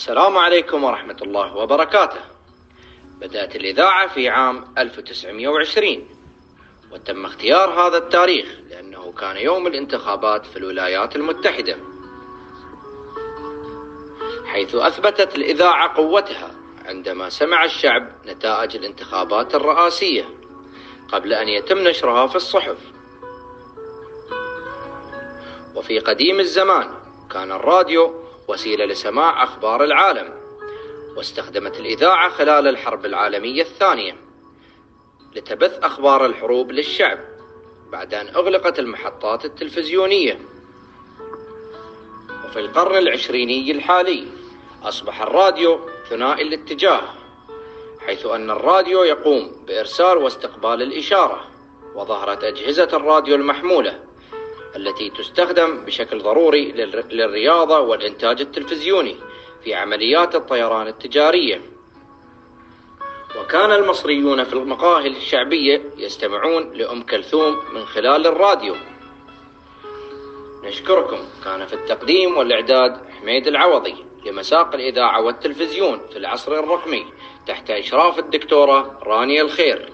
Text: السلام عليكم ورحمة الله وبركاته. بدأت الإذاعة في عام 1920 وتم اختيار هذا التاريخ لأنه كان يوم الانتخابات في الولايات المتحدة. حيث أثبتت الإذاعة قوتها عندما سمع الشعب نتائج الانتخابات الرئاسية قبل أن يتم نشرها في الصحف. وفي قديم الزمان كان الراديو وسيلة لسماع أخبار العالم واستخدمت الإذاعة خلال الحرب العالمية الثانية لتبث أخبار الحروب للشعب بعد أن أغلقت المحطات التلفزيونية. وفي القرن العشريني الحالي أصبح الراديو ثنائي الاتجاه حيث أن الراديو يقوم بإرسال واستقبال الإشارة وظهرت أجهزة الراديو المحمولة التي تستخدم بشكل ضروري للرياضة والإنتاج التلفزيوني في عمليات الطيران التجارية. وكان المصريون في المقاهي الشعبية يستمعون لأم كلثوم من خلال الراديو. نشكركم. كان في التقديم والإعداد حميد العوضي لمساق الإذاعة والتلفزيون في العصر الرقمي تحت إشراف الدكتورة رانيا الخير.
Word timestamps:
السلام 0.00 0.38
عليكم 0.38 0.84
ورحمة 0.84 1.16
الله 1.22 1.56
وبركاته. 1.56 2.20
بدأت 3.20 3.56
الإذاعة 3.56 4.06
في 4.08 4.28
عام 4.28 4.64
1920 4.78 6.08
وتم 6.92 7.24
اختيار 7.24 7.70
هذا 7.70 7.96
التاريخ 7.96 8.46
لأنه 8.70 9.12
كان 9.12 9.36
يوم 9.36 9.66
الانتخابات 9.66 10.46
في 10.46 10.56
الولايات 10.56 11.16
المتحدة. 11.16 11.76
حيث 14.44 14.74
أثبتت 14.74 15.36
الإذاعة 15.36 15.96
قوتها 15.96 16.50
عندما 16.86 17.28
سمع 17.28 17.64
الشعب 17.64 18.12
نتائج 18.26 18.76
الانتخابات 18.76 19.54
الرئاسية 19.54 20.24
قبل 21.12 21.32
أن 21.32 21.48
يتم 21.48 21.78
نشرها 21.78 22.26
في 22.26 22.36
الصحف. 22.36 22.78
وفي 25.74 25.98
قديم 25.98 26.40
الزمان 26.40 26.94
كان 27.30 27.52
الراديو 27.52 28.29
وسيلة 28.50 28.84
لسماع 28.84 29.44
أخبار 29.44 29.84
العالم 29.84 30.34
واستخدمت 31.16 31.80
الإذاعة 31.80 32.30
خلال 32.30 32.68
الحرب 32.68 33.06
العالمية 33.06 33.62
الثانية 33.62 34.16
لتبث 35.36 35.78
أخبار 35.82 36.26
الحروب 36.26 36.72
للشعب 36.72 37.18
بعد 37.92 38.14
أن 38.14 38.28
أغلقت 38.28 38.78
المحطات 38.78 39.44
التلفزيونية. 39.44 40.38
وفي 42.44 42.58
القرن 42.58 42.98
العشريني 42.98 43.70
الحالي 43.70 44.26
أصبح 44.82 45.22
الراديو 45.22 45.80
ثنائي 46.08 46.42
الاتجاه 46.42 47.02
حيث 48.06 48.26
أن 48.26 48.50
الراديو 48.50 49.02
يقوم 49.02 49.64
بإرسال 49.66 50.16
واستقبال 50.16 50.82
الإشارة 50.82 51.44
وظهرت 51.94 52.44
أجهزة 52.44 52.88
الراديو 52.92 53.34
المحمولة 53.34 54.09
التي 54.76 55.10
تستخدم 55.10 55.84
بشكل 55.84 56.22
ضروري 56.22 56.72
للرياضة 57.10 57.80
والإنتاج 57.80 58.40
التلفزيوني 58.40 59.16
في 59.64 59.74
عمليات 59.74 60.34
الطيران 60.34 60.86
التجارية. 60.86 61.60
وكان 63.40 63.72
المصريون 63.72 64.44
في 64.44 64.52
المقاهي 64.52 65.08
الشعبية 65.08 65.82
يستمعون 65.96 66.72
لأم 66.72 67.02
كلثوم 67.02 67.56
من 67.74 67.84
خلال 67.84 68.26
الراديو. 68.26 68.74
نشكركم. 70.64 71.18
كان 71.44 71.66
في 71.66 71.72
التقديم 71.72 72.36
والإعداد 72.36 73.10
حميد 73.20 73.46
العوضي 73.46 74.04
لمساق 74.26 74.74
الإذاعة 74.74 75.22
والتلفزيون 75.22 76.00
في 76.10 76.16
العصر 76.16 76.58
الرقمي 76.58 77.06
تحت 77.46 77.70
إشراف 77.70 78.18
الدكتورة 78.18 78.98
رانيا 79.02 79.42
الخير. 79.42 79.89